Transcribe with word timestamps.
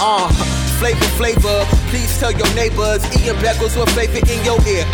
uh, 0.00 0.28
uh 0.30 0.32
flavor, 0.78 1.04
flavor. 1.18 1.87
Please 1.88 2.18
tell 2.20 2.32
your 2.32 2.52
neighbors. 2.54 3.00
Ian 3.16 3.36
Beckles 3.36 3.72
with 3.72 3.88
flavor 3.96 4.20
in 4.20 4.44
your 4.44 4.60
ear. 4.68 4.84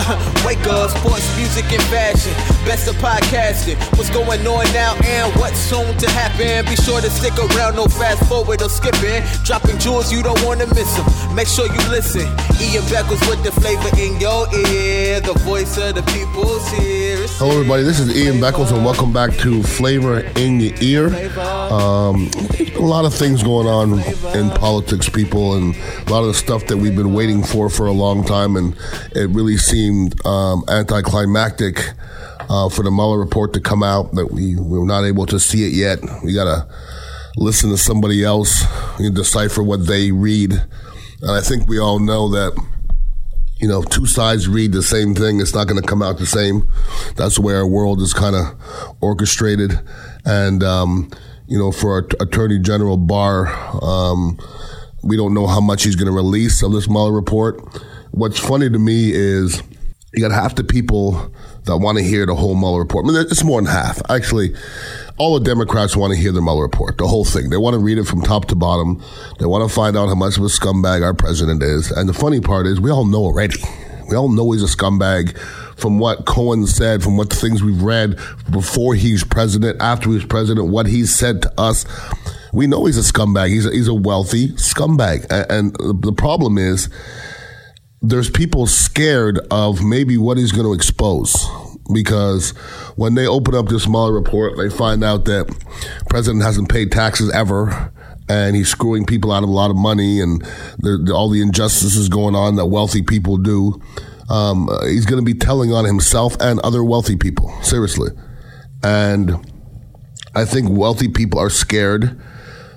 Wake 0.46 0.62
up, 0.70 0.90
sports, 0.90 1.26
music, 1.36 1.64
and 1.72 1.82
fashion. 1.90 2.32
Best 2.64 2.86
of 2.86 2.94
podcasting. 2.96 3.74
What's 3.98 4.10
going 4.10 4.46
on 4.46 4.64
now 4.72 4.94
and 5.02 5.34
what's 5.34 5.58
soon 5.58 5.96
to 5.98 6.10
happen? 6.10 6.64
Be 6.70 6.76
sure 6.76 7.00
to 7.00 7.10
stick 7.10 7.34
around, 7.36 7.74
no 7.74 7.86
fast 7.86 8.22
forward 8.28 8.62
or 8.62 8.68
skipping. 8.68 9.22
Dropping 9.42 9.78
jewels, 9.78 10.12
you 10.12 10.22
don't 10.22 10.40
want 10.44 10.60
to 10.60 10.66
miss 10.68 10.94
them. 10.94 11.34
Make 11.34 11.48
sure 11.48 11.66
you 11.66 11.82
listen. 11.90 12.30
Ian 12.62 12.84
Beckles 12.86 13.26
with 13.28 13.42
the 13.42 13.50
flavor 13.50 13.90
in 13.98 14.20
your 14.20 14.46
ear. 14.54 15.20
The 15.20 15.34
voice 15.42 15.76
of 15.78 15.96
the 15.96 16.02
people's 16.14 16.68
here. 16.78 17.26
Hello, 17.38 17.50
everybody. 17.58 17.82
This 17.82 17.98
is 17.98 18.16
Ian 18.16 18.36
Beckles, 18.36 18.72
and 18.72 18.84
welcome 18.84 19.12
back 19.12 19.32
to 19.38 19.64
Flavor 19.64 20.20
in 20.36 20.60
Your 20.60 20.74
Ear. 20.80 21.06
Um, 21.72 22.30
a 22.76 22.78
lot 22.78 23.04
of 23.04 23.12
things 23.12 23.42
going 23.42 23.66
on 23.66 23.98
in 24.36 24.50
politics, 24.50 25.08
people, 25.08 25.54
and 25.54 25.74
a 26.06 26.10
lot 26.10 26.20
of 26.20 26.28
the 26.28 26.34
stuff 26.34 26.66
that 26.66 26.76
we've 26.84 26.94
been 26.94 27.14
waiting 27.14 27.42
for 27.42 27.70
for 27.70 27.86
a 27.86 27.92
long 27.92 28.22
time, 28.22 28.56
and 28.56 28.76
it 29.12 29.30
really 29.30 29.56
seemed 29.56 30.14
um, 30.26 30.62
anticlimactic 30.68 31.78
uh, 32.50 32.68
for 32.68 32.82
the 32.82 32.90
Mueller 32.90 33.18
report 33.18 33.54
to 33.54 33.60
come 33.60 33.82
out 33.82 34.12
that 34.12 34.30
we, 34.30 34.54
we 34.54 34.78
were 34.78 34.84
not 34.84 35.02
able 35.04 35.24
to 35.24 35.40
see 35.40 35.64
it 35.66 35.72
yet. 35.72 35.98
We 36.22 36.34
got 36.34 36.44
to 36.44 36.68
listen 37.38 37.70
to 37.70 37.78
somebody 37.78 38.22
else 38.22 38.64
and 38.98 39.14
decipher 39.14 39.62
what 39.62 39.86
they 39.86 40.12
read. 40.12 40.52
And 41.22 41.30
I 41.30 41.40
think 41.40 41.66
we 41.68 41.78
all 41.78 41.98
know 41.98 42.28
that 42.32 42.52
you 43.60 43.68
know, 43.68 43.82
two 43.82 44.04
sides 44.04 44.46
read 44.46 44.72
the 44.72 44.82
same 44.82 45.14
thing. 45.14 45.40
It's 45.40 45.54
not 45.54 45.66
going 45.66 45.80
to 45.80 45.88
come 45.88 46.02
out 46.02 46.18
the 46.18 46.26
same. 46.26 46.68
That's 47.16 47.36
the 47.36 47.40
way 47.40 47.54
our 47.54 47.66
world 47.66 48.02
is 48.02 48.12
kind 48.12 48.36
of 48.36 48.94
orchestrated. 49.00 49.80
And, 50.26 50.62
um, 50.62 51.10
you 51.46 51.58
know, 51.58 51.72
for 51.72 51.92
our 51.92 52.06
Attorney 52.20 52.58
General 52.58 52.98
Barr, 52.98 53.46
um, 53.82 54.38
we 55.04 55.16
don't 55.16 55.34
know 55.34 55.46
how 55.46 55.60
much 55.60 55.84
he's 55.84 55.96
going 55.96 56.06
to 56.06 56.12
release 56.12 56.62
of 56.62 56.72
this 56.72 56.88
Mueller 56.88 57.12
report. 57.12 57.60
What's 58.10 58.38
funny 58.38 58.70
to 58.70 58.78
me 58.78 59.12
is 59.12 59.62
you 60.12 60.22
got 60.22 60.32
half 60.32 60.54
the 60.54 60.64
people 60.64 61.32
that 61.64 61.78
want 61.78 61.98
to 61.98 62.04
hear 62.04 62.26
the 62.26 62.34
whole 62.34 62.54
Mueller 62.54 62.80
report. 62.80 63.04
I 63.04 63.08
mean, 63.08 63.20
it's 63.20 63.44
more 63.44 63.60
than 63.60 63.70
half. 63.70 64.00
Actually, 64.10 64.54
all 65.18 65.38
the 65.38 65.44
Democrats 65.44 65.96
want 65.96 66.12
to 66.12 66.18
hear 66.18 66.32
the 66.32 66.40
Mueller 66.40 66.62
report, 66.62 66.98
the 66.98 67.06
whole 67.06 67.24
thing. 67.24 67.50
They 67.50 67.56
want 67.56 67.74
to 67.74 67.80
read 67.80 67.98
it 67.98 68.04
from 68.04 68.22
top 68.22 68.46
to 68.46 68.54
bottom. 68.54 69.02
They 69.38 69.46
want 69.46 69.68
to 69.68 69.74
find 69.74 69.96
out 69.96 70.08
how 70.08 70.14
much 70.14 70.36
of 70.36 70.44
a 70.44 70.46
scumbag 70.46 71.02
our 71.02 71.14
president 71.14 71.62
is. 71.62 71.90
And 71.90 72.08
the 72.08 72.14
funny 72.14 72.40
part 72.40 72.66
is, 72.66 72.80
we 72.80 72.90
all 72.90 73.04
know 73.04 73.24
already. 73.24 73.56
We 74.08 74.16
all 74.16 74.28
know 74.28 74.52
he's 74.52 74.62
a 74.62 74.76
scumbag 74.76 75.36
from 75.78 75.98
what 75.98 76.26
Cohen 76.26 76.66
said, 76.66 77.02
from 77.02 77.16
what 77.16 77.30
the 77.30 77.36
things 77.36 77.62
we've 77.62 77.82
read 77.82 78.18
before 78.50 78.94
he's 78.94 79.24
president, 79.24 79.80
after 79.80 80.10
he's 80.10 80.24
president, 80.24 80.68
what 80.68 80.86
he 80.86 81.06
said 81.06 81.42
to 81.42 81.60
us. 81.60 81.84
We 82.54 82.68
know 82.68 82.84
he's 82.84 82.96
a 82.96 83.12
scumbag. 83.12 83.48
He's 83.48 83.66
a, 83.66 83.72
he's 83.72 83.88
a 83.88 83.94
wealthy 83.94 84.48
scumbag. 84.50 85.26
And, 85.50 85.74
the 85.74 86.12
problem 86.12 86.56
is, 86.56 86.88
there's 88.00 88.30
people 88.30 88.66
scared 88.66 89.40
of 89.50 89.82
maybe 89.82 90.16
what 90.16 90.38
he's 90.38 90.52
going 90.52 90.66
to 90.66 90.72
expose 90.72 91.34
because 91.92 92.50
when 92.96 93.14
they 93.14 93.26
open 93.26 93.54
up 93.54 93.68
this 93.68 93.88
Mueller 93.88 94.12
report, 94.12 94.56
they 94.56 94.70
find 94.70 95.02
out 95.02 95.24
that 95.24 95.52
president 96.08 96.44
hasn't 96.44 96.68
paid 96.68 96.92
taxes 96.92 97.30
ever. 97.32 97.92
And 98.28 98.56
he's 98.56 98.68
screwing 98.68 99.04
people 99.04 99.32
out 99.32 99.42
of 99.42 99.50
a 99.50 99.52
lot 99.52 99.70
of 99.70 99.76
money, 99.76 100.18
and 100.18 100.40
the, 100.78 100.96
the, 101.04 101.12
all 101.12 101.28
the 101.28 101.42
injustices 101.42 102.08
going 102.08 102.34
on 102.34 102.56
that 102.56 102.66
wealthy 102.66 103.02
people 103.02 103.36
do. 103.36 103.78
Um, 104.30 104.70
he's 104.84 105.04
going 105.04 105.22
to 105.22 105.24
be 105.24 105.38
telling 105.38 105.74
on 105.74 105.84
himself 105.84 106.34
and 106.40 106.58
other 106.60 106.82
wealthy 106.82 107.16
people, 107.16 107.52
seriously. 107.60 108.12
And 108.82 109.52
I 110.34 110.46
think 110.46 110.70
wealthy 110.70 111.08
people 111.08 111.38
are 111.38 111.50
scared 111.50 112.18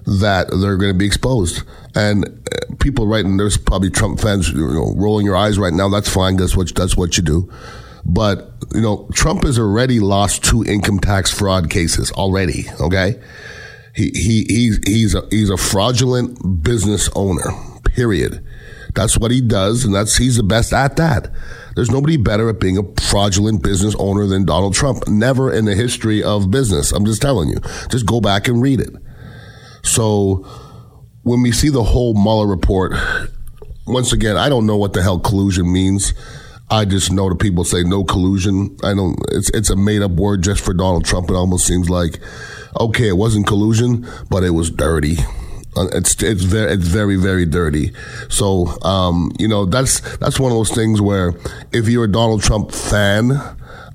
that 0.07 0.47
they're 0.49 0.77
going 0.77 0.93
to 0.93 0.97
be 0.97 1.05
exposed. 1.05 1.63
And 1.93 2.25
uh, 2.25 2.75
people 2.79 3.07
writing, 3.07 3.37
there's 3.37 3.57
probably 3.57 3.89
Trump 3.89 4.19
fans, 4.21 4.49
you 4.49 4.65
know, 4.65 4.93
rolling 4.95 5.25
your 5.25 5.35
eyes 5.35 5.59
right 5.59 5.73
now. 5.73 5.89
That's 5.89 6.09
fine. 6.09 6.37
That's 6.37 6.55
what 6.55 6.73
that's 6.73 6.95
what 6.95 7.17
you 7.17 7.23
do. 7.23 7.51
But 8.05 8.53
you 8.73 8.81
know, 8.81 9.09
Trump 9.13 9.43
has 9.43 9.59
already 9.59 9.99
lost 9.99 10.43
two 10.45 10.63
income 10.63 10.99
tax 10.99 11.29
fraud 11.29 11.69
cases 11.69 12.09
already. 12.11 12.65
Okay, 12.79 13.21
he 13.93 14.11
he 14.13 14.45
he's 14.47 14.79
he's 14.85 15.15
a, 15.15 15.27
he's 15.29 15.49
a 15.49 15.57
fraudulent 15.57 16.63
business 16.63 17.09
owner. 17.13 17.51
Period. 17.83 18.43
That's 18.95 19.17
what 19.17 19.31
he 19.31 19.41
does, 19.41 19.83
and 19.83 19.93
that's 19.93 20.15
he's 20.15 20.37
the 20.37 20.43
best 20.43 20.71
at 20.71 20.95
that. 20.95 21.29
There's 21.75 21.91
nobody 21.91 22.17
better 22.17 22.49
at 22.49 22.59
being 22.59 22.77
a 22.77 23.01
fraudulent 23.01 23.61
business 23.61 23.95
owner 23.99 24.25
than 24.25 24.45
Donald 24.45 24.73
Trump. 24.73 25.07
Never 25.07 25.53
in 25.53 25.65
the 25.65 25.75
history 25.75 26.23
of 26.23 26.49
business. 26.49 26.91
I'm 26.91 27.05
just 27.05 27.21
telling 27.21 27.49
you. 27.49 27.59
Just 27.89 28.05
go 28.05 28.21
back 28.21 28.47
and 28.47 28.61
read 28.61 28.79
it. 28.79 28.95
So 29.87 30.45
when 31.23 31.41
we 31.41 31.51
see 31.51 31.69
the 31.69 31.83
whole 31.83 32.13
Mueller 32.13 32.47
report, 32.47 32.93
once 33.85 34.13
again, 34.13 34.37
I 34.37 34.49
don't 34.49 34.65
know 34.65 34.77
what 34.77 34.93
the 34.93 35.01
hell 35.01 35.19
collusion 35.19 35.71
means. 35.71 36.13
I 36.69 36.83
just 36.83 37.11
know 37.11 37.29
the 37.29 37.35
people 37.35 37.63
say 37.63 37.83
no 37.83 38.03
collusion. 38.03 38.75
I 38.83 38.93
don't. 38.93 39.17
It's 39.31 39.49
it's 39.51 39.69
a 39.69 39.75
made 39.75 40.01
up 40.01 40.11
word 40.11 40.43
just 40.43 40.63
for 40.63 40.73
Donald 40.73 41.05
Trump. 41.05 41.29
It 41.29 41.35
almost 41.35 41.65
seems 41.65 41.89
like, 41.89 42.19
okay, 42.79 43.07
it 43.07 43.15
wasn't 43.17 43.47
collusion, 43.47 44.05
but 44.29 44.43
it 44.43 44.49
was 44.49 44.69
dirty. 44.69 45.15
Uh, 45.77 45.87
It's 45.93 46.21
it's 46.21 46.43
very 46.43 46.73
it's 46.73 46.85
very 46.87 47.15
very 47.15 47.45
dirty. 47.45 47.93
So 48.27 48.67
um, 48.81 49.31
you 49.39 49.47
know 49.47 49.65
that's 49.65 50.01
that's 50.17 50.41
one 50.41 50.51
of 50.51 50.57
those 50.57 50.71
things 50.71 50.99
where 50.99 51.33
if 51.71 51.87
you're 51.87 52.03
a 52.03 52.11
Donald 52.11 52.43
Trump 52.43 52.73
fan, 52.73 53.31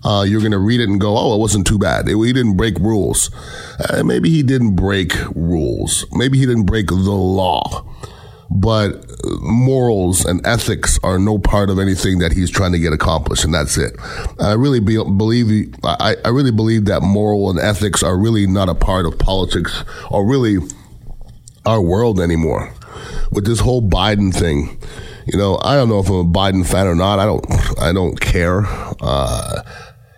uh, 0.04 0.24
you're 0.26 0.40
going 0.40 0.52
to 0.52 0.58
read 0.58 0.80
it 0.80 0.88
and 0.88 1.00
go, 1.00 1.16
oh, 1.16 1.34
it 1.34 1.38
wasn't 1.38 1.66
too 1.66 1.78
bad. 1.78 2.08
It, 2.08 2.16
he 2.16 2.32
didn't 2.32 2.56
break 2.56 2.78
rules. 2.78 3.30
Uh, 3.88 4.02
maybe 4.02 4.30
he 4.30 4.42
didn't 4.42 4.74
break 4.74 5.12
rules. 5.34 6.04
Maybe 6.12 6.38
he 6.38 6.46
didn't 6.46 6.66
break 6.66 6.88
the 6.88 6.94
law. 6.94 7.86
But 8.50 9.06
morals 9.40 10.24
and 10.24 10.46
ethics 10.46 10.98
are 11.02 11.18
no 11.18 11.38
part 11.38 11.70
of 11.70 11.78
anything 11.78 12.18
that 12.18 12.32
he's 12.32 12.50
trying 12.50 12.72
to 12.72 12.78
get 12.78 12.92
accomplished, 12.92 13.44
and 13.44 13.54
that's 13.54 13.78
it. 13.78 13.96
I 14.38 14.52
really 14.52 14.80
be, 14.80 14.96
believe 14.96 15.74
I, 15.84 16.16
I 16.22 16.28
really 16.28 16.50
believe 16.50 16.84
that 16.84 17.00
moral 17.00 17.48
and 17.48 17.58
ethics 17.58 18.02
are 18.02 18.18
really 18.18 18.46
not 18.46 18.68
a 18.68 18.74
part 18.74 19.06
of 19.06 19.18
politics 19.18 19.84
or 20.10 20.26
really 20.26 20.58
our 21.64 21.80
world 21.80 22.20
anymore. 22.20 22.74
With 23.30 23.46
this 23.46 23.60
whole 23.60 23.80
Biden 23.80 24.34
thing, 24.34 24.78
you 25.26 25.38
know, 25.38 25.58
I 25.62 25.76
don't 25.76 25.88
know 25.88 26.00
if 26.00 26.08
I'm 26.08 26.16
a 26.16 26.24
Biden 26.24 26.66
fan 26.66 26.86
or 26.86 26.94
not. 26.94 27.18
I 27.18 27.24
don't. 27.24 27.80
I 27.80 27.92
don't 27.92 28.20
care. 28.20 28.64
Uh, 29.00 29.62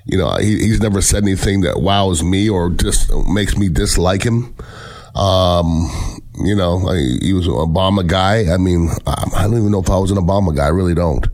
you 0.04 0.18
know, 0.18 0.36
he, 0.36 0.58
he's 0.58 0.80
never 0.80 1.00
said 1.00 1.22
anything 1.22 1.62
that 1.62 1.80
wows 1.80 2.22
me 2.22 2.48
or 2.48 2.70
just 2.70 3.10
makes 3.26 3.56
me 3.56 3.68
dislike 3.68 4.22
him. 4.22 4.54
Um, 5.14 5.88
you 6.42 6.54
know, 6.54 6.88
I, 6.88 6.96
he 7.22 7.32
was 7.32 7.46
an 7.46 7.52
Obama 7.54 8.06
guy. 8.06 8.52
I 8.52 8.58
mean, 8.58 8.90
I, 9.06 9.24
I 9.36 9.42
don't 9.44 9.58
even 9.58 9.70
know 9.70 9.80
if 9.80 9.90
I 9.90 9.98
was 9.98 10.10
an 10.10 10.18
Obama 10.18 10.54
guy. 10.54 10.66
I 10.66 10.70
really 10.70 10.94
don't. 10.94 11.26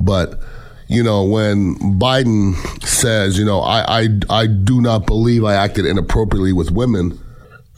But 0.00 0.40
you 0.88 1.02
know, 1.02 1.24
when 1.24 1.76
Biden 1.98 2.54
says, 2.82 3.38
you 3.38 3.46
know, 3.46 3.60
I, 3.60 4.02
I, 4.02 4.08
I 4.28 4.46
do 4.46 4.82
not 4.82 5.06
believe 5.06 5.42
I 5.42 5.54
acted 5.54 5.86
inappropriately 5.86 6.52
with 6.52 6.70
women, 6.70 7.18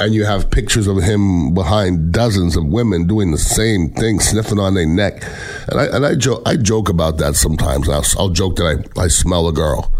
and 0.00 0.12
you 0.12 0.24
have 0.24 0.50
pictures 0.50 0.88
of 0.88 1.00
him 1.00 1.54
behind 1.54 2.10
dozens 2.10 2.56
of 2.56 2.66
women 2.66 3.06
doing 3.06 3.30
the 3.30 3.38
same 3.38 3.90
thing, 3.90 4.18
sniffing 4.18 4.58
on 4.58 4.74
their 4.74 4.86
neck, 4.86 5.22
and 5.68 5.80
I 5.80 5.84
and 5.94 6.04
I 6.04 6.16
joke 6.16 6.42
I 6.44 6.56
joke 6.56 6.88
about 6.88 7.18
that 7.18 7.36
sometimes. 7.36 7.88
I'll, 7.88 8.04
I'll 8.18 8.30
joke 8.30 8.56
that 8.56 8.84
I, 8.96 9.02
I 9.02 9.06
smell 9.06 9.46
a 9.46 9.52
girl. 9.52 9.92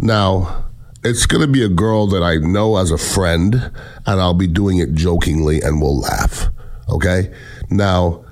Now, 0.00 0.66
it's 1.04 1.26
going 1.26 1.42
to 1.42 1.52
be 1.52 1.64
a 1.64 1.68
girl 1.68 2.06
that 2.08 2.22
I 2.22 2.36
know 2.36 2.76
as 2.76 2.90
a 2.90 2.98
friend, 2.98 3.54
and 3.54 4.20
I'll 4.20 4.34
be 4.34 4.46
doing 4.46 4.78
it 4.78 4.94
jokingly, 4.94 5.60
and 5.60 5.80
we'll 5.80 5.98
laugh. 5.98 6.46
Okay, 6.90 7.32
now 7.70 8.24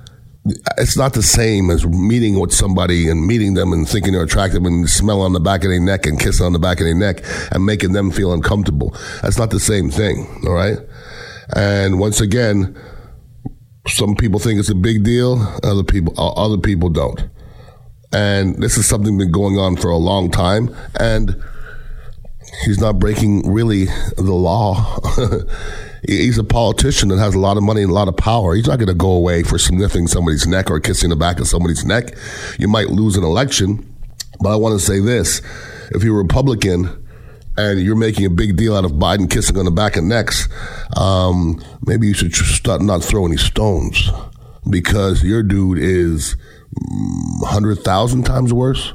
it's 0.78 0.97
not 0.97 1.12
the 1.12 1.22
same 1.22 1.71
as 1.71 1.87
meeting 1.87 2.38
with 2.38 2.53
somebody 2.53 3.09
and 3.09 3.27
meeting 3.27 3.54
them 3.54 3.72
and 3.72 3.88
thinking 3.88 4.12
they're 4.12 4.22
attractive 4.22 4.65
and 4.65 4.88
smell 4.88 5.21
on 5.21 5.32
the 5.32 5.41
back 5.41 5.65
of 5.65 5.71
their 5.71 5.81
neck 5.81 6.06
and 6.06 6.21
kiss 6.21 6.41
on 6.41 6.53
the 6.53 6.59
back 6.59 6.78
of 6.78 6.87
their 6.87 6.94
neck 6.94 7.25
and 7.53 7.66
making 7.66 7.92
them 7.92 8.10
feel 8.10 8.33
uncomfortable. 8.33 8.95
That's 9.22 9.39
not 9.39 9.51
the 9.51 9.60
same 9.60 9.91
thing, 9.91 10.42
all 10.47 10.54
right? 10.54 10.78
And 11.54 11.98
once 11.98 12.21
again, 12.21 12.77
some 13.89 14.15
people 14.16 14.41
think 14.41 14.59
it's 14.59 14.71
a 14.71 14.74
big 14.74 15.04
deal, 15.04 15.41
other 15.62 15.84
people 15.84 16.15
uh, 16.19 16.33
other 16.33 16.59
people 16.59 16.89
don't. 16.91 17.28
And 18.12 18.62
this 18.62 18.76
is 18.76 18.86
something 18.86 19.18
been 19.18 19.32
going 19.32 19.58
on 19.58 19.76
for 19.76 19.91
a 19.91 19.97
long 19.97 20.30
time 20.30 20.74
and 20.98 21.42
he's 22.64 22.80
not 22.80 22.98
breaking 22.98 23.53
really 23.53 23.86
the 24.16 24.22
law. 24.22 24.98
he's 26.06 26.38
a 26.38 26.44
politician 26.44 27.08
that 27.08 27.18
has 27.18 27.34
a 27.34 27.38
lot 27.38 27.56
of 27.56 27.62
money 27.62 27.82
and 27.82 27.91
a 27.91 27.94
lot 27.94 28.08
of 28.08 28.16
power. 28.16 28.54
He's 28.54 28.66
not 28.66 28.78
going 28.78 28.88
to 28.88 28.94
go 28.94 29.10
away 29.10 29.42
for 29.42 29.58
sniffing 29.58 30.06
somebody's 30.06 30.47
neck 30.47 30.70
or 30.70 30.80
kissing 30.80 31.10
the 31.10 31.16
back 31.16 31.41
of 31.41 31.48
somebody's 31.48 31.84
neck. 31.84 32.16
You 32.58 32.68
might 32.68 32.88
lose 32.91 33.16
an 33.16 33.24
election, 33.24 33.94
but 34.41 34.50
I 34.50 34.56
want 34.56 34.78
to 34.78 34.84
say 34.84 35.00
this: 35.00 35.41
if 35.91 36.02
you're 36.02 36.18
a 36.18 36.22
Republican 36.22 37.04
and 37.56 37.80
you're 37.80 37.97
making 37.97 38.26
a 38.26 38.30
big 38.30 38.56
deal 38.56 38.76
out 38.76 38.84
of 38.84 38.92
Biden 38.92 39.30
kissing 39.30 39.59
on 39.59 39.64
the 39.64 39.70
back 39.70 39.97
of 39.97 40.04
necks, 40.04 40.48
um, 40.97 41.62
maybe 41.86 42.06
you 42.06 42.14
should 42.14 42.34
start 42.34 42.82
not 42.82 43.02
throwing 43.02 43.32
any 43.32 43.38
stones 43.38 44.10
because 44.68 45.22
your 45.22 45.42
dude 45.42 45.78
is 45.78 46.36
hundred 47.45 47.78
thousand 47.80 48.24
times 48.24 48.53
worse. 48.53 48.92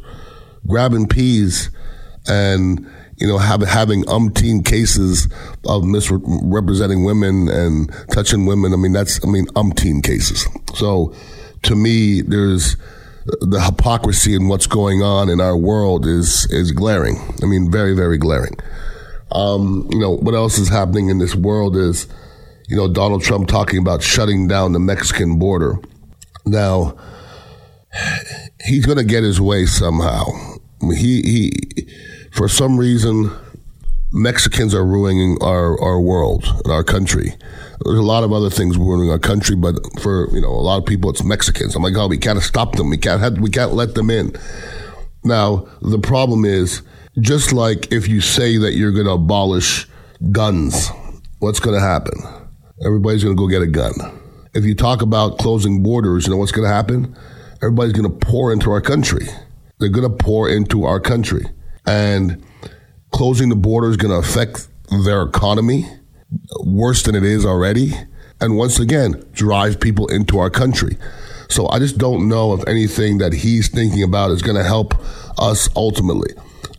Grabbing 0.68 1.08
peas 1.08 1.72
and 2.28 2.88
you 3.22 3.28
know, 3.28 3.38
have, 3.38 3.62
having 3.62 4.04
umpteen 4.06 4.66
cases 4.66 5.30
of 5.68 5.84
misrepresenting 5.84 7.04
women 7.04 7.48
and 7.50 7.94
touching 8.12 8.48
women. 8.48 8.74
I 8.74 8.78
mean, 8.78 8.94
that's, 8.94 9.24
I 9.24 9.30
mean, 9.30 9.46
umpteen 9.50 10.04
cases. 10.04 10.48
So 10.74 11.14
to 11.62 11.76
me, 11.76 12.22
there's 12.22 12.78
the 13.42 13.62
hypocrisy 13.62 14.34
in 14.34 14.48
what's 14.48 14.66
going 14.66 15.04
on 15.04 15.30
in 15.30 15.40
our 15.40 15.56
world 15.56 16.08
is, 16.08 16.48
is 16.50 16.72
glaring. 16.72 17.18
I 17.44 17.46
mean, 17.46 17.72
very, 17.72 17.96
very 17.96 18.18
glaring. 18.18 18.56
Um, 19.32 19.88
you 19.92 20.00
know, 20.00 20.18
what 20.18 20.34
else 20.34 20.58
is 20.58 20.70
happening 20.70 21.10
in 21.10 21.20
this 21.20 21.36
world 21.36 21.78
is, 21.78 22.08
you 22.72 22.78
know, 22.78 22.88
Donald 22.88 23.22
Trump 23.22 23.50
talking 23.50 23.80
about 23.80 24.02
shutting 24.02 24.48
down 24.48 24.72
the 24.72 24.80
Mexican 24.80 25.38
border. 25.38 25.78
Now, 26.46 26.96
he's 28.64 28.86
going 28.86 28.98
to 28.98 29.04
get 29.04 29.24
his 29.24 29.42
way 29.42 29.66
somehow. 29.66 30.24
He, 30.80 31.22
he, 31.22 31.52
for 32.32 32.48
some 32.48 32.78
reason, 32.78 33.30
Mexicans 34.14 34.74
are 34.74 34.86
ruining 34.86 35.38
our, 35.42 35.78
our 35.82 36.00
world 36.00 36.46
and 36.64 36.72
our 36.72 36.82
country. 36.82 37.36
There's 37.84 38.00
a 38.00 38.04
lot 38.04 38.24
of 38.24 38.32
other 38.32 38.50
things 38.50 38.78
ruining 38.78 39.12
our 39.12 39.20
country, 39.20 39.58
but 39.58 39.76
for 40.00 40.34
you 40.34 40.40
know 40.40 40.48
a 40.48 40.64
lot 40.64 40.78
of 40.78 40.86
people, 40.86 41.10
it's 41.10 41.26
Mexicans. 41.26 41.76
I'm 41.76 41.84
like, 41.84 41.98
oh, 41.98 42.08
we 42.08 42.18
can't 42.18 42.42
stop 42.42 42.78
them. 42.78 42.90
We 42.90 42.98
can't 42.98 43.20
have, 43.20 43.38
we 43.40 43.50
can't 43.50 43.74
let 43.74 43.96
them 43.96 44.10
in. 44.10 44.34
Now 45.26 45.68
the 45.82 46.00
problem 46.00 46.46
is, 46.46 46.84
just 47.20 47.52
like 47.52 47.92
if 47.92 48.08
you 48.08 48.22
say 48.22 48.58
that 48.60 48.76
you're 48.76 48.94
going 48.94 49.08
to 49.08 49.14
abolish 49.14 49.90
guns, 50.32 50.90
what's 51.40 51.60
going 51.60 51.78
to 51.78 51.86
happen? 51.86 52.41
Everybody's 52.86 53.24
going 53.24 53.36
to 53.36 53.40
go 53.40 53.48
get 53.48 53.62
a 53.62 53.68
gun. 53.68 53.94
If 54.54 54.66
you 54.66 54.76
talk 54.76 55.02
about 55.02 55.38
closing 55.38 55.84
borders, 55.84 56.26
you 56.26 56.32
know 56.32 56.38
what's 56.38 56.52
going 56.52 56.68
to 56.68 56.74
happen? 56.74 57.16
Everybody's 57.62 57.94
going 57.94 58.12
to 58.12 58.26
pour 58.26 58.52
into 58.52 58.72
our 58.72 58.82
country. 58.82 59.28
They're 59.80 59.90
going 59.90 60.10
to 60.10 60.24
pour 60.24 60.50
into 60.50 60.86
our 60.86 61.00
country 61.00 61.46
and 61.86 62.44
closing 63.12 63.50
the 63.50 63.56
border 63.56 63.90
is 63.90 63.98
going 63.98 64.12
to 64.12 64.28
affect 64.28 64.68
their 65.06 65.22
economy 65.24 65.86
worse 66.64 67.04
than 67.04 67.16
it 67.16 67.24
is 67.24 67.46
already. 67.46 67.92
And 68.40 68.58
once 68.58 68.80
again, 68.80 69.24
drive 69.34 69.80
people 69.80 70.08
into 70.08 70.40
our 70.40 70.50
country. 70.50 70.98
So 71.50 71.68
I 71.70 71.80
just 71.80 71.98
don't 71.98 72.28
know 72.30 72.54
if 72.54 72.68
anything 72.68 73.18
that 73.20 73.34
he's 73.34 73.68
thinking 73.68 74.04
about 74.04 74.32
is 74.32 74.42
going 74.42 74.58
to 74.58 74.64
help 74.64 74.96
us 75.38 75.70
ultimately. 75.76 76.34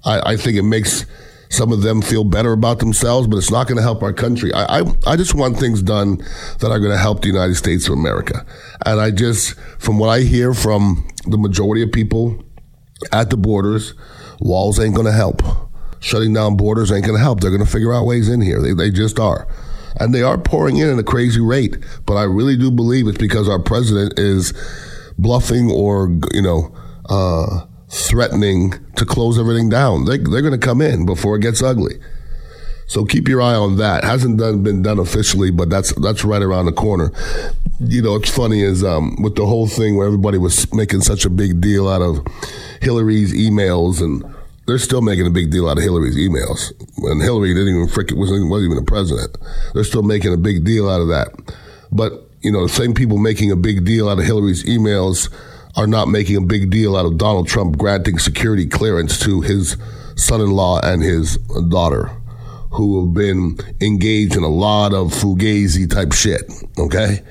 I, 0.04 0.32
I, 0.32 0.36
think 0.36 0.56
it 0.56 0.62
makes 0.62 1.04
some 1.52 1.70
of 1.70 1.82
them 1.82 2.00
feel 2.00 2.24
better 2.24 2.52
about 2.52 2.78
themselves, 2.78 3.26
but 3.26 3.36
it's 3.36 3.50
not 3.50 3.66
going 3.66 3.76
to 3.76 3.82
help 3.82 4.02
our 4.02 4.12
country. 4.12 4.52
I, 4.54 4.80
I, 4.80 4.82
I 5.06 5.16
just 5.16 5.34
want 5.34 5.58
things 5.58 5.82
done 5.82 6.16
that 6.60 6.70
are 6.70 6.78
going 6.78 6.92
to 6.92 6.98
help 6.98 7.20
the 7.20 7.28
United 7.28 7.56
States 7.56 7.88
of 7.88 7.92
America. 7.92 8.46
And 8.86 8.98
I 8.98 9.10
just, 9.10 9.58
from 9.78 9.98
what 9.98 10.08
I 10.08 10.20
hear 10.20 10.54
from 10.54 11.06
the 11.26 11.36
majority 11.36 11.82
of 11.82 11.92
people 11.92 12.42
at 13.12 13.28
the 13.28 13.36
borders, 13.36 13.92
Walls 14.40 14.80
ain't 14.80 14.94
going 14.94 15.06
to 15.06 15.12
help. 15.12 15.42
Shutting 16.00 16.32
down 16.32 16.56
borders 16.56 16.90
ain't 16.90 17.04
going 17.04 17.16
to 17.16 17.22
help. 17.22 17.40
They're 17.40 17.50
going 17.50 17.64
to 17.64 17.70
figure 17.70 17.92
out 17.92 18.06
ways 18.06 18.28
in 18.28 18.40
here. 18.40 18.60
They, 18.60 18.72
they 18.72 18.90
just 18.90 19.20
are. 19.20 19.46
And 20.00 20.14
they 20.14 20.22
are 20.22 20.38
pouring 20.38 20.78
in 20.78 20.88
at 20.88 20.98
a 20.98 21.04
crazy 21.04 21.40
rate. 21.40 21.76
But 22.06 22.14
I 22.14 22.22
really 22.22 22.56
do 22.56 22.70
believe 22.70 23.06
it's 23.06 23.18
because 23.18 23.46
our 23.48 23.60
president 23.60 24.18
is 24.18 24.54
bluffing 25.18 25.70
or, 25.70 26.08
you 26.32 26.40
know, 26.40 26.74
uh, 27.10 27.66
threatening 27.92 28.72
to 28.96 29.04
close 29.04 29.38
everything 29.38 29.68
down. 29.68 30.06
They, 30.06 30.16
they're 30.16 30.40
going 30.40 30.58
to 30.58 30.66
come 30.66 30.80
in 30.80 31.04
before 31.04 31.36
it 31.36 31.42
gets 31.42 31.62
ugly. 31.62 32.00
So 32.86 33.04
keep 33.04 33.28
your 33.28 33.40
eye 33.40 33.54
on 33.54 33.76
that. 33.76 34.02
Hasn't 34.02 34.38
done, 34.38 34.62
been 34.62 34.82
done 34.82 34.98
officially, 34.98 35.50
but 35.50 35.70
that's 35.70 35.94
that's 36.00 36.24
right 36.24 36.42
around 36.42 36.66
the 36.66 36.72
corner. 36.72 37.12
You 37.80 38.02
know, 38.02 38.16
it's 38.16 38.30
funny 38.30 38.62
is 38.62 38.82
um, 38.82 39.16
with 39.22 39.36
the 39.36 39.46
whole 39.46 39.66
thing 39.66 39.96
where 39.96 40.06
everybody 40.06 40.38
was 40.38 40.72
making 40.72 41.02
such 41.02 41.24
a 41.24 41.30
big 41.30 41.60
deal 41.60 41.88
out 41.88 42.02
of 42.02 42.26
Hillary's 42.80 43.32
emails, 43.32 44.02
and 44.02 44.22
they're 44.66 44.78
still 44.78 45.00
making 45.00 45.26
a 45.26 45.30
big 45.30 45.50
deal 45.50 45.68
out 45.68 45.78
of 45.78 45.84
Hillary's 45.84 46.16
emails. 46.16 46.72
And 46.98 47.22
Hillary 47.22 47.54
didn't 47.54 47.68
even 47.68 47.88
freaking 47.88 48.18
wasn't, 48.18 48.50
wasn't 48.50 48.72
even 48.72 48.82
a 48.82 48.86
president. 48.86 49.38
They're 49.74 49.84
still 49.84 50.02
making 50.02 50.34
a 50.34 50.38
big 50.38 50.64
deal 50.64 50.88
out 50.90 51.00
of 51.00 51.08
that. 51.08 51.28
But 51.90 52.12
you 52.42 52.50
know, 52.50 52.66
the 52.66 52.72
same 52.72 52.94
people 52.94 53.18
making 53.18 53.52
a 53.52 53.56
big 53.56 53.84
deal 53.84 54.08
out 54.08 54.18
of 54.18 54.24
Hillary's 54.24 54.64
emails 54.64 55.30
are 55.76 55.86
not 55.86 56.08
making 56.08 56.36
a 56.36 56.40
big 56.40 56.70
deal 56.70 56.96
out 56.96 57.06
of 57.06 57.18
Donald 57.18 57.48
Trump 57.48 57.78
granting 57.78 58.18
security 58.18 58.66
clearance 58.66 59.18
to 59.20 59.40
his 59.40 59.76
son-in-law 60.16 60.80
and 60.82 61.02
his 61.02 61.36
daughter 61.68 62.10
who 62.72 63.04
have 63.04 63.14
been 63.14 63.58
engaged 63.80 64.36
in 64.36 64.42
a 64.42 64.48
lot 64.48 64.94
of 64.94 65.12
fugazi 65.12 65.88
type 65.88 66.12
shit. 66.12 66.50
Okay, 66.78 67.22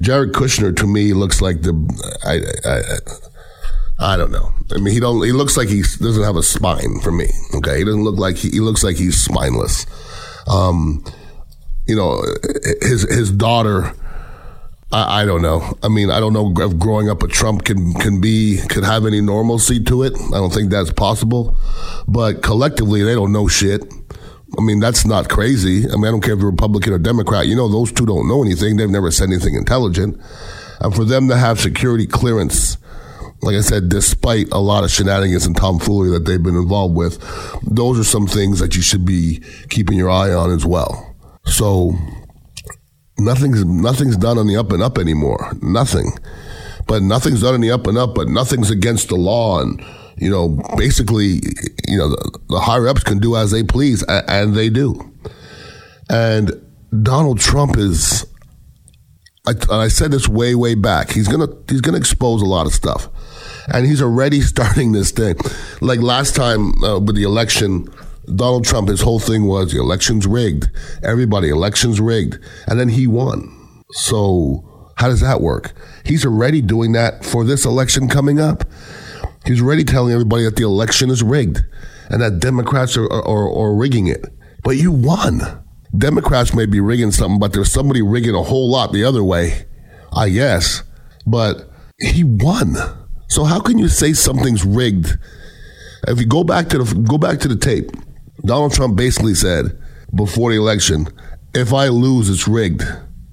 Jared 0.00 0.32
Kushner 0.32 0.74
to 0.76 0.86
me 0.86 1.12
looks 1.12 1.40
like 1.40 1.62
the 1.62 1.72
I, 2.24 2.40
I, 2.68 4.14
I 4.14 4.16
don't 4.16 4.32
know. 4.32 4.52
I 4.74 4.78
mean, 4.78 4.94
he 4.94 5.00
don't. 5.00 5.24
He 5.24 5.32
looks 5.32 5.56
like 5.56 5.68
he 5.68 5.82
doesn't 5.82 6.22
have 6.22 6.36
a 6.36 6.42
spine 6.42 7.00
for 7.00 7.12
me. 7.12 7.28
Okay, 7.54 7.78
he 7.78 7.84
doesn't 7.84 8.02
look 8.02 8.18
like 8.18 8.36
he, 8.36 8.50
he 8.50 8.60
looks 8.60 8.82
like 8.82 8.96
he's 8.96 9.20
spineless. 9.20 9.86
Um, 10.48 11.04
you 11.86 11.96
know, 11.96 12.22
his 12.80 13.02
his 13.02 13.30
daughter. 13.30 13.92
I, 14.92 15.22
I, 15.22 15.24
don't 15.24 15.42
know. 15.42 15.76
I 15.82 15.88
mean, 15.88 16.10
I 16.10 16.20
don't 16.20 16.32
know 16.32 16.52
if 16.56 16.78
growing 16.78 17.08
up 17.08 17.22
a 17.22 17.28
Trump 17.28 17.64
can 17.64 17.94
can 17.94 18.20
be 18.20 18.58
could 18.68 18.84
have 18.84 19.06
any 19.06 19.20
normalcy 19.20 19.82
to 19.84 20.02
it. 20.02 20.12
I 20.14 20.38
don't 20.38 20.52
think 20.52 20.70
that's 20.70 20.92
possible. 20.92 21.56
But 22.06 22.42
collectively, 22.42 23.02
they 23.02 23.14
don't 23.14 23.32
know 23.32 23.48
shit. 23.48 23.82
I 24.58 24.60
mean, 24.60 24.80
that's 24.80 25.06
not 25.06 25.30
crazy. 25.30 25.84
I 25.90 25.96
mean, 25.96 26.06
I 26.06 26.10
don't 26.10 26.20
care 26.20 26.34
if 26.34 26.40
you're 26.40 26.50
Republican 26.50 26.92
or 26.92 26.98
Democrat. 26.98 27.46
You 27.46 27.56
know, 27.56 27.68
those 27.68 27.90
two 27.90 28.04
don't 28.04 28.28
know 28.28 28.42
anything. 28.42 28.76
They've 28.76 28.90
never 28.90 29.10
said 29.10 29.30
anything 29.30 29.54
intelligent. 29.54 30.20
And 30.80 30.94
for 30.94 31.04
them 31.04 31.28
to 31.28 31.36
have 31.36 31.58
security 31.58 32.06
clearance, 32.06 32.76
like 33.40 33.56
I 33.56 33.60
said, 33.60 33.88
despite 33.88 34.48
a 34.52 34.58
lot 34.58 34.84
of 34.84 34.90
shenanigans 34.90 35.46
and 35.46 35.56
tomfoolery 35.56 36.10
that 36.10 36.26
they've 36.26 36.42
been 36.42 36.56
involved 36.56 36.94
with, 36.94 37.18
those 37.62 37.98
are 37.98 38.04
some 38.04 38.26
things 38.26 38.58
that 38.58 38.76
you 38.76 38.82
should 38.82 39.06
be 39.06 39.42
keeping 39.70 39.96
your 39.96 40.10
eye 40.10 40.32
on 40.32 40.50
as 40.50 40.66
well. 40.66 41.14
So 41.44 41.96
nothing's 43.24 43.64
nothing's 43.64 44.16
done 44.16 44.38
on 44.38 44.46
the 44.46 44.56
up 44.56 44.72
and 44.72 44.82
up 44.82 44.98
anymore. 44.98 45.52
Nothing. 45.60 46.12
But 46.86 47.02
nothing's 47.02 47.42
done 47.42 47.54
on 47.54 47.60
the 47.60 47.70
up 47.70 47.86
and 47.86 47.96
up, 47.96 48.14
but 48.14 48.28
nothing's 48.28 48.70
against 48.70 49.08
the 49.08 49.16
law 49.16 49.60
and 49.60 49.82
you 50.16 50.30
know, 50.30 50.50
basically, 50.76 51.40
you 51.88 51.98
know, 51.98 52.08
the, 52.08 52.38
the 52.48 52.60
higher 52.60 52.88
ups 52.88 53.02
can 53.02 53.18
do 53.18 53.36
as 53.36 53.50
they 53.50 53.62
please, 53.62 54.04
and 54.08 54.54
they 54.54 54.70
do. 54.70 55.12
And 56.08 56.52
Donald 57.02 57.40
Trump 57.40 57.76
is, 57.76 58.26
I, 59.46 59.54
I 59.70 59.88
said 59.88 60.10
this 60.10 60.28
way, 60.28 60.54
way 60.54 60.74
back. 60.74 61.10
He's 61.10 61.28
gonna 61.28 61.48
he's 61.68 61.80
gonna 61.80 61.98
expose 61.98 62.42
a 62.42 62.46
lot 62.46 62.66
of 62.66 62.72
stuff, 62.72 63.08
and 63.72 63.86
he's 63.86 64.02
already 64.02 64.40
starting 64.52 64.92
this 64.92 65.10
thing. 65.10 65.36
Like 65.80 66.00
last 66.00 66.36
time 66.36 66.82
uh, 66.84 66.98
with 67.00 67.16
the 67.16 67.24
election, 67.24 67.88
Donald 68.26 68.64
Trump, 68.64 68.88
his 68.88 69.00
whole 69.00 69.18
thing 69.18 69.46
was 69.46 69.72
the 69.72 69.80
election's 69.80 70.26
rigged. 70.26 70.70
Everybody, 71.02 71.48
election's 71.48 72.00
rigged, 72.00 72.38
and 72.66 72.78
then 72.78 72.88
he 72.88 73.06
won. 73.06 73.82
So 73.92 74.92
how 74.96 75.08
does 75.08 75.20
that 75.20 75.40
work? 75.40 75.72
He's 76.04 76.24
already 76.24 76.60
doing 76.62 76.92
that 76.92 77.24
for 77.24 77.44
this 77.44 77.64
election 77.64 78.08
coming 78.08 78.40
up. 78.40 78.64
He's 79.44 79.60
already 79.60 79.84
telling 79.84 80.12
everybody 80.12 80.44
that 80.44 80.56
the 80.56 80.62
election 80.62 81.10
is 81.10 81.22
rigged 81.22 81.64
and 82.08 82.22
that 82.22 82.38
Democrats 82.38 82.96
are, 82.96 83.12
are, 83.12 83.50
are 83.52 83.74
rigging 83.74 84.06
it. 84.06 84.24
But 84.62 84.76
you 84.76 84.92
won. 84.92 85.40
Democrats 85.96 86.54
may 86.54 86.66
be 86.66 86.80
rigging 86.80 87.10
something, 87.10 87.40
but 87.40 87.52
there's 87.52 87.72
somebody 87.72 88.00
rigging 88.00 88.34
a 88.34 88.42
whole 88.42 88.70
lot 88.70 88.92
the 88.92 89.04
other 89.04 89.24
way, 89.24 89.66
I 90.12 90.28
guess. 90.28 90.84
But 91.26 91.68
he 91.98 92.24
won. 92.24 92.76
So 93.28 93.44
how 93.44 93.60
can 93.60 93.78
you 93.78 93.88
say 93.88 94.12
something's 94.12 94.64
rigged? 94.64 95.18
If 96.06 96.20
you 96.20 96.26
go 96.26 96.44
back 96.44 96.68
to 96.68 96.78
the 96.78 96.94
go 96.94 97.18
back 97.18 97.40
to 97.40 97.48
the 97.48 97.56
tape, 97.56 97.90
Donald 98.44 98.72
Trump 98.72 98.96
basically 98.96 99.34
said 99.34 99.78
before 100.14 100.50
the 100.50 100.58
election, 100.58 101.08
"If 101.54 101.72
I 101.72 101.88
lose, 101.88 102.28
it's 102.28 102.48
rigged. 102.48 102.82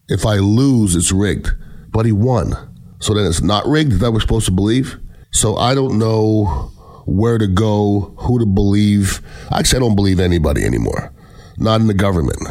If 0.08 0.26
I 0.26 0.36
lose, 0.36 0.96
it's 0.96 1.12
rigged." 1.12 1.52
But 1.92 2.06
he 2.06 2.12
won. 2.12 2.56
So 3.00 3.14
then 3.14 3.26
it's 3.26 3.42
not 3.42 3.68
rigged. 3.68 3.94
That 3.94 4.12
we're 4.12 4.20
supposed 4.20 4.46
to 4.46 4.52
believe? 4.52 4.98
So 5.32 5.58
I 5.58 5.74
don't 5.76 5.98
know 5.98 6.72
where 7.06 7.38
to 7.38 7.48
go, 7.48 8.14
who 8.18 8.40
to 8.40 8.46
believe. 8.46 9.22
Actually, 9.52 9.78
I 9.78 9.80
don't 9.82 9.96
believe 9.96 10.20
anybody 10.20 10.64
anymore, 10.64 11.12
not 11.58 11.82
in 11.82 11.88
the 11.88 11.94
government. 11.94 12.42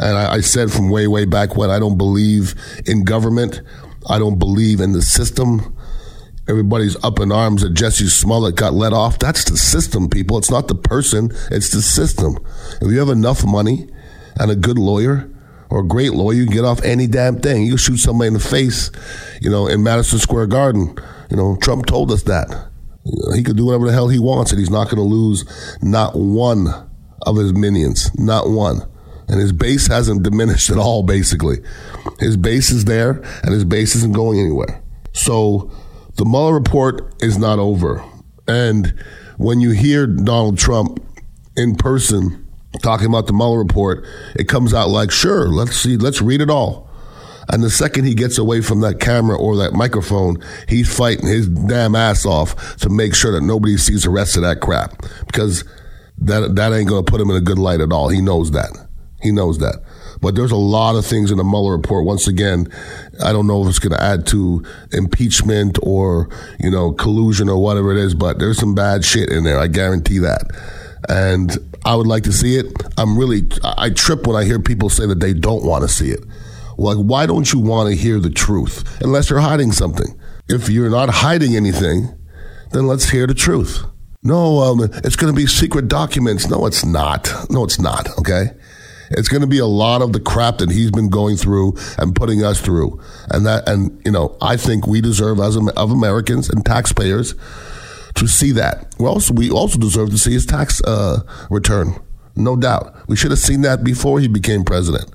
And 0.00 0.16
I, 0.16 0.34
I 0.34 0.40
said 0.40 0.72
from 0.72 0.90
way, 0.90 1.06
way 1.06 1.26
back 1.26 1.56
when 1.56 1.70
I 1.70 1.78
don't 1.78 1.98
believe 1.98 2.54
in 2.86 3.04
government. 3.04 3.60
I 4.08 4.18
don't 4.18 4.38
believe 4.38 4.80
in 4.80 4.92
the 4.92 5.02
system. 5.02 5.76
Everybody's 6.50 7.02
up 7.04 7.20
in 7.20 7.32
arms 7.32 7.62
that 7.62 7.72
Jussie 7.72 8.10
Smollett 8.10 8.56
got 8.56 8.74
let 8.74 8.92
off. 8.92 9.18
That's 9.18 9.44
the 9.44 9.56
system, 9.56 10.10
people. 10.10 10.36
It's 10.36 10.50
not 10.50 10.68
the 10.68 10.74
person, 10.74 11.30
it's 11.50 11.70
the 11.70 11.80
system. 11.80 12.38
If 12.82 12.90
you 12.90 12.98
have 12.98 13.08
enough 13.08 13.44
money 13.44 13.88
and 14.38 14.50
a 14.50 14.56
good 14.56 14.78
lawyer 14.78 15.30
or 15.70 15.80
a 15.80 15.86
great 15.86 16.12
lawyer, 16.12 16.34
you 16.34 16.44
can 16.44 16.54
get 16.54 16.64
off 16.64 16.82
any 16.82 17.06
damn 17.06 17.40
thing. 17.40 17.64
You 17.64 17.76
shoot 17.76 17.98
somebody 17.98 18.28
in 18.28 18.34
the 18.34 18.40
face, 18.40 18.90
you 19.40 19.48
know, 19.48 19.68
in 19.68 19.82
Madison 19.82 20.18
Square 20.18 20.48
Garden 20.48 20.98
you 21.30 21.36
know, 21.36 21.56
Trump 21.56 21.86
told 21.86 22.10
us 22.10 22.24
that. 22.24 22.68
He 23.34 23.42
could 23.42 23.56
do 23.56 23.66
whatever 23.66 23.86
the 23.86 23.92
hell 23.92 24.08
he 24.08 24.18
wants, 24.18 24.50
and 24.50 24.58
he's 24.58 24.70
not 24.70 24.84
going 24.84 24.96
to 24.96 25.02
lose 25.02 25.44
not 25.80 26.16
one 26.16 26.66
of 27.22 27.36
his 27.36 27.54
minions, 27.54 28.10
not 28.18 28.50
one. 28.50 28.80
And 29.28 29.40
his 29.40 29.52
base 29.52 29.86
hasn't 29.86 30.24
diminished 30.24 30.70
at 30.70 30.76
all, 30.76 31.04
basically. 31.04 31.58
His 32.18 32.36
base 32.36 32.70
is 32.70 32.84
there, 32.84 33.22
and 33.42 33.52
his 33.52 33.64
base 33.64 33.94
isn't 33.94 34.12
going 34.12 34.40
anywhere. 34.40 34.82
So 35.12 35.70
the 36.20 36.26
Mueller 36.26 36.52
report 36.52 37.14
is 37.22 37.38
not 37.38 37.58
over. 37.58 38.04
And 38.46 38.92
when 39.38 39.62
you 39.62 39.70
hear 39.70 40.06
Donald 40.06 40.58
Trump 40.58 41.02
in 41.56 41.76
person 41.76 42.46
talking 42.82 43.06
about 43.06 43.26
the 43.26 43.32
Mueller 43.32 43.56
report, 43.56 44.04
it 44.36 44.46
comes 44.46 44.74
out 44.74 44.90
like, 44.90 45.10
sure, 45.10 45.48
let's 45.48 45.74
see, 45.74 45.96
let's 45.96 46.20
read 46.20 46.42
it 46.42 46.50
all. 46.50 46.90
And 47.48 47.62
the 47.62 47.70
second 47.70 48.04
he 48.04 48.12
gets 48.14 48.36
away 48.36 48.60
from 48.60 48.82
that 48.82 49.00
camera 49.00 49.38
or 49.38 49.56
that 49.56 49.72
microphone, 49.72 50.44
he's 50.68 50.94
fighting 50.94 51.26
his 51.26 51.48
damn 51.48 51.94
ass 51.94 52.26
off 52.26 52.76
to 52.76 52.90
make 52.90 53.14
sure 53.14 53.32
that 53.32 53.40
nobody 53.40 53.78
sees 53.78 54.02
the 54.02 54.10
rest 54.10 54.36
of 54.36 54.42
that 54.42 54.60
crap 54.60 55.02
because 55.26 55.64
that 56.18 56.54
that 56.56 56.74
ain't 56.74 56.90
going 56.90 57.02
to 57.02 57.10
put 57.10 57.18
him 57.22 57.30
in 57.30 57.36
a 57.36 57.40
good 57.40 57.58
light 57.58 57.80
at 57.80 57.94
all. 57.94 58.10
He 58.10 58.20
knows 58.20 58.50
that. 58.50 58.88
He 59.22 59.32
knows 59.32 59.56
that. 59.60 59.82
But 60.20 60.34
there's 60.34 60.52
a 60.52 60.56
lot 60.56 60.96
of 60.96 61.06
things 61.06 61.30
in 61.30 61.38
the 61.38 61.44
Mueller 61.44 61.72
report. 61.72 62.04
Once 62.04 62.28
again, 62.28 62.66
I 63.24 63.32
don't 63.32 63.46
know 63.46 63.62
if 63.62 63.68
it's 63.68 63.78
going 63.78 63.92
to 63.92 64.02
add 64.02 64.26
to 64.28 64.64
impeachment 64.92 65.78
or, 65.82 66.28
you 66.58 66.70
know, 66.70 66.92
collusion 66.92 67.48
or 67.48 67.62
whatever 67.62 67.90
it 67.92 67.98
is, 67.98 68.14
but 68.14 68.38
there's 68.38 68.58
some 68.58 68.74
bad 68.74 69.04
shit 69.04 69.30
in 69.30 69.44
there. 69.44 69.58
I 69.58 69.66
guarantee 69.66 70.18
that. 70.18 70.42
And 71.08 71.56
I 71.84 71.96
would 71.96 72.06
like 72.06 72.24
to 72.24 72.32
see 72.32 72.56
it. 72.56 72.66
I'm 72.98 73.18
really, 73.18 73.48
I 73.64 73.90
trip 73.90 74.26
when 74.26 74.36
I 74.36 74.44
hear 74.44 74.58
people 74.58 74.90
say 74.90 75.06
that 75.06 75.20
they 75.20 75.32
don't 75.32 75.64
want 75.64 75.82
to 75.82 75.88
see 75.88 76.10
it. 76.10 76.20
Like, 76.76 76.98
why 76.98 77.26
don't 77.26 77.50
you 77.52 77.58
want 77.58 77.90
to 77.90 77.96
hear 77.96 78.18
the 78.18 78.30
truth 78.30 79.00
unless 79.02 79.30
you're 79.30 79.40
hiding 79.40 79.72
something? 79.72 80.18
If 80.48 80.68
you're 80.68 80.90
not 80.90 81.08
hiding 81.10 81.56
anything, 81.56 82.08
then 82.72 82.86
let's 82.86 83.08
hear 83.10 83.26
the 83.26 83.34
truth. 83.34 83.84
No, 84.22 84.60
um, 84.60 84.80
it's 84.82 85.16
going 85.16 85.32
to 85.32 85.36
be 85.36 85.46
secret 85.46 85.88
documents. 85.88 86.48
No, 86.48 86.66
it's 86.66 86.84
not. 86.84 87.32
No, 87.50 87.64
it's 87.64 87.78
not. 87.78 88.08
Okay. 88.18 88.50
It's 89.10 89.28
going 89.28 89.40
to 89.40 89.46
be 89.46 89.58
a 89.58 89.66
lot 89.66 90.02
of 90.02 90.12
the 90.12 90.20
crap 90.20 90.58
that 90.58 90.70
he's 90.70 90.90
been 90.90 91.08
going 91.08 91.36
through 91.36 91.76
and 91.98 92.14
putting 92.14 92.44
us 92.44 92.60
through. 92.60 93.00
And 93.30 93.44
that, 93.46 93.68
and, 93.68 94.00
you 94.04 94.12
know, 94.12 94.36
I 94.40 94.56
think 94.56 94.86
we 94.86 95.00
deserve 95.00 95.40
as 95.40 95.56
of 95.56 95.90
Americans 95.90 96.48
and 96.48 96.64
taxpayers 96.64 97.34
to 98.14 98.26
see 98.26 98.52
that. 98.52 98.94
We 98.98 99.06
also, 99.06 99.34
we 99.34 99.50
also 99.50 99.78
deserve 99.78 100.10
to 100.10 100.18
see 100.18 100.32
his 100.32 100.46
tax, 100.46 100.80
uh, 100.84 101.22
return. 101.50 102.00
No 102.36 102.56
doubt. 102.56 102.94
We 103.08 103.16
should 103.16 103.32
have 103.32 103.40
seen 103.40 103.62
that 103.62 103.82
before 103.82 104.20
he 104.20 104.28
became 104.28 104.64
president. 104.64 105.12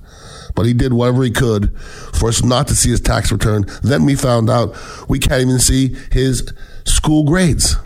But 0.54 0.66
he 0.66 0.72
did 0.72 0.92
whatever 0.92 1.22
he 1.22 1.30
could 1.30 1.78
for 1.78 2.28
us 2.28 2.42
not 2.42 2.68
to 2.68 2.74
see 2.74 2.90
his 2.90 3.00
tax 3.00 3.30
return. 3.32 3.64
Then 3.82 4.04
we 4.04 4.14
found 4.14 4.48
out 4.48 4.76
we 5.08 5.18
can't 5.18 5.42
even 5.42 5.58
see 5.58 5.96
his 6.12 6.52
school 6.84 7.24
grades. 7.24 7.76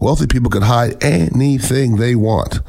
Wealthy 0.00 0.26
people 0.26 0.50
could 0.50 0.62
hide 0.62 1.02
anything 1.04 1.96
they 1.96 2.14
want. 2.14 2.60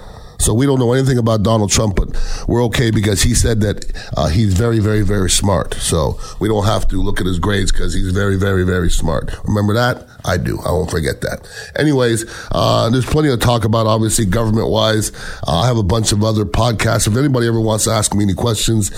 So 0.42 0.54
we 0.54 0.66
don't 0.66 0.80
know 0.80 0.94
anything 0.94 1.18
about 1.18 1.44
Donald 1.44 1.72
Trump, 1.72 1.96
but 1.96 2.10
we're 2.48 2.64
okay 2.66 2.92
because 2.92 3.22
he 3.22 3.34
said 3.34 3.62
that 3.62 3.86
uh, 4.18 4.28
he's 4.28 4.54
very, 4.54 4.80
very, 4.80 5.04
very 5.04 5.30
smart. 5.30 5.76
So 5.76 6.20
we 6.40 6.48
don't 6.48 6.66
have 6.66 6.88
to 6.90 7.02
look 7.02 7.20
at 7.20 7.28
his 7.28 7.40
grades 7.40 7.72
because 7.72 7.94
he's 7.94 8.12
very, 8.12 8.38
very, 8.38 8.64
very 8.64 8.90
smart. 8.90 9.32
Remember 9.46 9.74
that? 9.74 10.08
I 10.24 10.38
do. 10.38 10.60
I 10.60 10.72
won't 10.72 10.92
forget 10.92 11.22
that. 11.22 11.48
Anyways, 11.76 12.26
uh, 12.52 12.90
there's 12.90 13.06
plenty 13.06 13.30
to 13.30 13.38
talk 13.38 13.66
about, 13.66 13.88
obviously, 13.88 14.26
government 14.26 14.70
wise. 14.70 15.12
Uh, 15.48 15.62
I 15.62 15.68
have 15.68 15.78
a 15.78 15.84
bunch 15.84 16.12
of 16.12 16.24
other 16.24 16.46
podcasts. 16.46 17.08
If 17.08 17.18
anybody 17.18 17.48
ever 17.48 17.60
wants 17.60 17.86
to 17.86 17.92
ask 17.92 18.14
me 18.14 18.24
any 18.24 18.36
questions, 18.36 18.92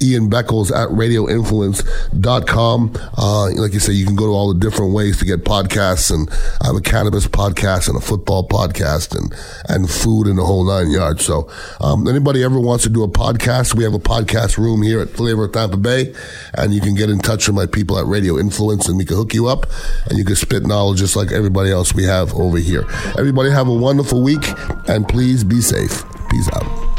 Ian 0.00 0.30
Beckles 0.30 0.70
at 0.70 0.88
radioinfluence.com. 0.88 2.96
Uh, 3.16 3.50
like 3.56 3.74
you 3.74 3.80
say, 3.80 3.92
you 3.92 4.06
can 4.06 4.16
go 4.16 4.26
to 4.26 4.32
all 4.32 4.52
the 4.52 4.60
different 4.60 4.92
ways 4.94 5.18
to 5.18 5.24
get 5.24 5.44
podcasts 5.44 6.12
and 6.12 6.28
I 6.62 6.66
have 6.66 6.76
a 6.76 6.80
cannabis 6.80 7.26
podcast 7.26 7.88
and 7.88 7.96
a 7.96 8.00
football 8.00 8.46
podcast 8.46 9.16
and, 9.16 9.32
and 9.68 9.90
food 9.90 10.26
and 10.26 10.38
the 10.38 10.44
whole 10.44 10.64
nine 10.64 10.89
yards. 10.90 11.24
So, 11.24 11.50
um, 11.80 12.06
anybody 12.08 12.42
ever 12.42 12.58
wants 12.58 12.84
to 12.84 12.90
do 12.90 13.02
a 13.02 13.08
podcast, 13.08 13.74
we 13.74 13.84
have 13.84 13.94
a 13.94 13.98
podcast 13.98 14.58
room 14.58 14.82
here 14.82 15.00
at 15.00 15.10
Flavor 15.10 15.44
of 15.44 15.52
Tampa 15.52 15.76
Bay 15.76 16.14
and 16.54 16.72
you 16.74 16.80
can 16.80 16.94
get 16.94 17.10
in 17.10 17.18
touch 17.18 17.46
with 17.48 17.56
my 17.56 17.66
people 17.66 17.98
at 17.98 18.06
Radio 18.06 18.38
Influence 18.38 18.88
and 18.88 18.96
we 18.98 19.04
can 19.04 19.16
hook 19.16 19.34
you 19.34 19.46
up 19.46 19.66
and 20.08 20.18
you 20.18 20.24
can 20.24 20.36
spit 20.36 20.64
knowledge 20.64 20.98
just 20.98 21.16
like 21.16 21.32
everybody 21.32 21.70
else 21.70 21.94
we 21.94 22.04
have 22.04 22.34
over 22.34 22.58
here. 22.58 22.84
Everybody 23.18 23.50
have 23.50 23.68
a 23.68 23.74
wonderful 23.74 24.22
week 24.22 24.42
and 24.88 25.08
please 25.08 25.44
be 25.44 25.60
safe. 25.60 26.04
Peace 26.30 26.48
out. 26.54 26.90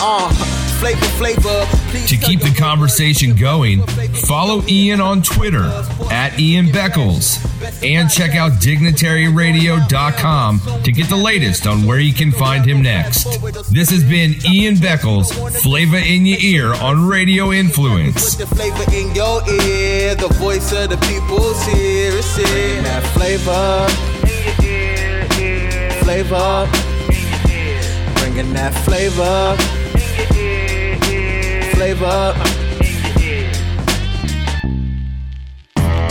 Uh, 0.00 0.32
flavor, 0.78 1.06
flavor. 1.18 1.66
To 2.06 2.16
keep 2.16 2.40
the 2.40 2.54
conversation 2.56 3.34
going, 3.34 3.82
follow 4.26 4.62
Ian 4.68 5.00
on 5.00 5.22
Twitter 5.22 5.64
at 6.10 6.38
Ian 6.38 6.66
Beckles 6.66 7.38
and 7.82 8.10
check 8.10 8.34
out 8.34 8.52
dignitaryradio.com 8.52 10.60
to 10.82 10.92
get 10.92 11.08
the 11.08 11.16
latest 11.16 11.66
on 11.66 11.86
where 11.86 11.98
you 11.98 12.12
can 12.12 12.30
find 12.32 12.64
him 12.64 12.82
next. 12.82 13.24
This 13.72 13.90
has 13.90 14.04
been 14.04 14.34
Ian 14.46 14.74
Beckles, 14.76 15.32
Flavor 15.62 15.96
in 15.98 16.26
Your 16.26 16.38
Ear 16.40 16.74
on 16.74 17.06
Radio 17.06 17.52
Influence. 17.52 18.36
Put 18.36 18.48
the 18.48 18.54
flavor 18.54 18.84
in 18.92 19.14
your 19.14 19.42
ear, 19.48 20.14
the 20.14 20.28
voice 20.34 20.72
of 20.72 20.90
the 20.90 20.96
people's 21.08 21.62
here. 21.66 22.12
In 22.38 22.84
that 22.84 23.02
flavor. 23.14 23.86
Flavor. 26.02 26.68
Bringing 28.20 28.52
that 28.54 28.72
flavor. 28.84 29.56
Flavor. 31.74 32.34